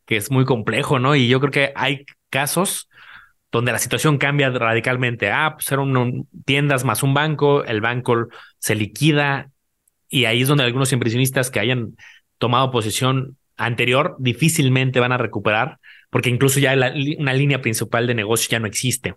[0.06, 1.16] Que es muy complejo, ¿no?
[1.16, 2.88] Y yo creo que hay casos
[3.50, 5.32] donde la situación cambia radicalmente.
[5.32, 8.28] Ah, pues eran tiendas más un banco, el banco
[8.60, 9.50] se liquida
[10.08, 11.96] y ahí es donde algunos inversionistas que hayan
[12.38, 16.74] tomado posición anterior difícilmente van a recuperar porque incluso ya
[17.18, 19.16] una línea principal de negocio ya no existe.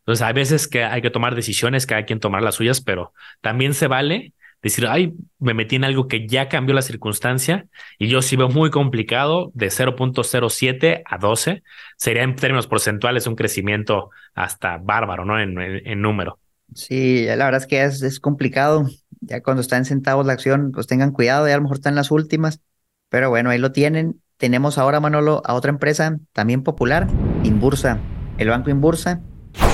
[0.00, 3.74] Entonces, hay veces que hay que tomar decisiones, cada quien tomar las suyas, pero también
[3.74, 7.66] se vale decir, ay, me metí en algo que ya cambió la circunstancia
[7.98, 11.62] y yo sí veo muy complicado de 0.07 a 12.
[11.96, 15.40] Sería en términos porcentuales un crecimiento hasta bárbaro, ¿no?
[15.40, 16.38] En, número.
[16.74, 18.88] Sí, la verdad es que es, complicado.
[19.20, 21.94] Ya cuando está en centavos la acción, pues tengan cuidado, ya a lo mejor están
[21.94, 22.60] las últimas.
[23.08, 24.20] Pero bueno, ahí lo tienen.
[24.36, 27.06] Tenemos ahora, Manolo, a otra empresa también popular,
[27.42, 27.98] Inbursa.
[28.38, 29.20] El banco Inbursa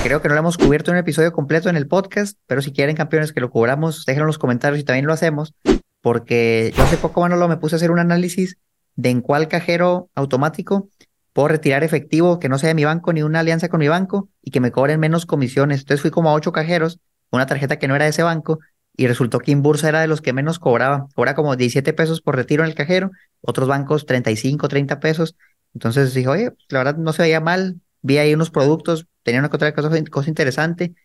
[0.03, 2.71] Creo que no lo hemos cubierto en un episodio completo en el podcast, pero si
[2.71, 5.53] quieren, campeones, que lo cubramos, déjenlo en los comentarios y también lo hacemos,
[6.01, 8.57] porque yo hace poco, Manolo, me puse a hacer un análisis
[8.95, 10.89] de en cuál cajero automático
[11.33, 14.27] puedo retirar efectivo que no sea de mi banco ni una alianza con mi banco
[14.41, 15.81] y que me cobren menos comisiones.
[15.81, 18.57] Entonces fui como a ocho cajeros, una tarjeta que no era de ese banco,
[18.95, 21.07] y resultó que Inbursa era de los que menos cobraba.
[21.13, 23.11] Cobra como 17 pesos por retiro en el cajero,
[23.41, 25.35] otros bancos 35, 30 pesos.
[25.75, 29.49] Entonces dije, oye, la verdad no se veía mal, vi ahí unos productos, tenía una
[29.51, 30.95] otra cosa, cosa interesante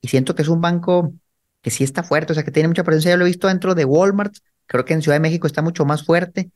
[0.00, 1.12] y siento que es un banco
[1.62, 3.12] que sí está fuerte, o sea, que tiene mucha presencia.
[3.12, 4.34] Yo lo he visto dentro de Walmart,
[4.66, 6.50] creo que en Ciudad de México está mucho más fuerte,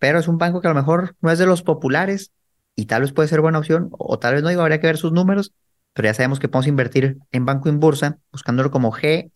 [0.00, 2.32] pero es un banco que a lo mejor no es de los populares
[2.74, 5.12] y tal vez puede ser buena opción, o tal vez no, habría que ver sus
[5.12, 5.52] números,
[5.92, 9.30] pero ya sabemos que podemos invertir en banco en bursa buscándolo como G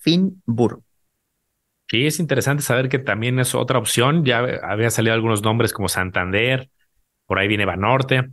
[0.44, 0.82] Bur.
[1.88, 4.24] Sí, es interesante saber que también es otra opción.
[4.24, 6.68] Ya había salido algunos nombres como Santander,
[7.26, 8.28] por ahí viene Banorte.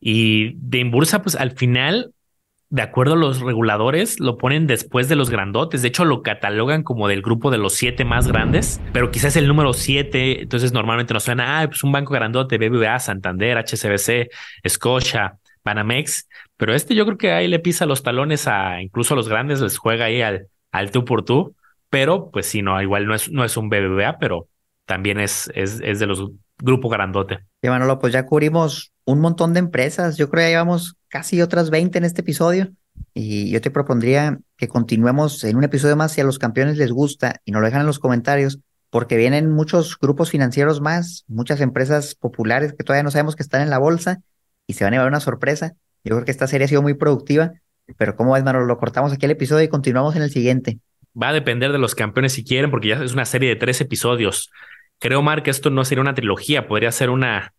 [0.00, 2.12] Y de Inbursa, pues al final
[2.70, 5.80] de acuerdo a los reguladores, lo ponen después de los grandotes.
[5.82, 9.48] De hecho, lo catalogan como del grupo de los siete más grandes, pero quizás el
[9.48, 10.42] número siete.
[10.42, 14.30] Entonces, normalmente nos suena, ah, pues un banco grandote, BBVA, Santander, HCBC,
[14.68, 16.28] Scotia, Panamex.
[16.56, 19.60] Pero este yo creo que ahí le pisa los talones a incluso a los grandes,
[19.60, 21.54] les juega ahí al, al tú por tú.
[21.90, 24.48] Pero, pues sí, no, igual no es, no es un BBVA, pero
[24.84, 27.38] también es, es, es de los grupos grandote.
[27.62, 30.16] Y Manolo, pues ya cubrimos un montón de empresas.
[30.16, 32.70] Yo creo que ya llevamos casi otras 20 en este episodio.
[33.14, 36.92] Y yo te propondría que continuemos en un episodio más si a los campeones les
[36.92, 41.60] gusta y nos lo dejan en los comentarios, porque vienen muchos grupos financieros más, muchas
[41.60, 44.20] empresas populares que todavía no sabemos que están en la bolsa
[44.66, 45.74] y se van a llevar una sorpresa.
[46.04, 47.52] Yo creo que esta serie ha sido muy productiva,
[47.96, 50.78] pero como ves, Manolo, lo cortamos aquí el episodio y continuamos en el siguiente.
[51.20, 53.80] Va a depender de los campeones si quieren, porque ya es una serie de tres
[53.80, 54.50] episodios.
[54.98, 57.54] Creo, Mark, que esto no sería una trilogía, podría ser una,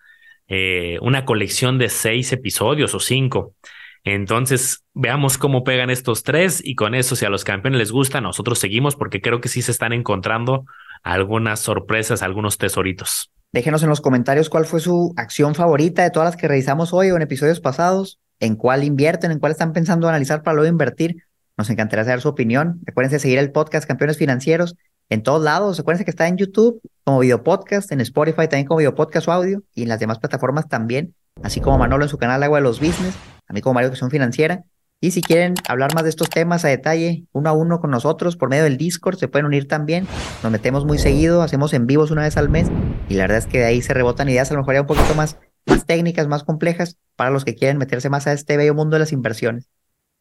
[0.47, 3.55] eh, una colección de seis episodios o cinco.
[4.03, 8.21] Entonces, veamos cómo pegan estos tres y con eso, si a los campeones les gusta,
[8.21, 10.65] nosotros seguimos porque creo que sí se están encontrando
[11.03, 13.31] algunas sorpresas, algunos tesoritos.
[13.51, 17.09] Déjenos en los comentarios cuál fue su acción favorita de todas las que revisamos hoy
[17.11, 21.23] o en episodios pasados, en cuál invierten, en cuál están pensando analizar para luego invertir.
[21.57, 22.79] Nos encantaría saber su opinión.
[22.85, 24.75] Recuerden seguir el podcast Campeones Financieros
[25.09, 25.79] en todos lados.
[25.79, 29.31] Acuérdense que está en YouTube como video podcast, en Spotify también como video podcast o
[29.31, 32.63] audio y en las demás plataformas también, así como Manolo en su canal Agua de
[32.63, 33.15] los Business,
[33.47, 34.63] a mí como Mario son Financiera.
[35.01, 38.35] Y si quieren hablar más de estos temas a detalle, uno a uno con nosotros
[38.35, 40.05] por medio del Discord, se pueden unir también.
[40.43, 42.69] Nos metemos muy seguido, hacemos en vivos una vez al mes
[43.07, 44.87] y la verdad es que de ahí se rebotan ideas a lo mejor ya un
[44.87, 48.73] poquito más, más técnicas, más complejas para los que quieren meterse más a este bello
[48.75, 49.69] mundo de las inversiones.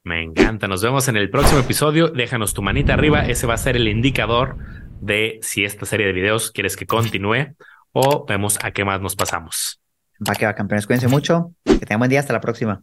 [0.05, 0.68] Me encanta.
[0.68, 2.09] Nos vemos en el próximo episodio.
[2.09, 3.26] Déjanos tu manita arriba.
[3.26, 4.57] Ese va a ser el indicador
[5.01, 7.55] de si esta serie de videos quieres que continúe
[7.92, 9.80] o vemos a qué más nos pasamos.
[10.28, 10.86] Va que va, campeones.
[10.86, 11.53] Cuídense mucho.
[11.64, 12.20] Que tengan buen día.
[12.20, 12.82] Hasta la próxima.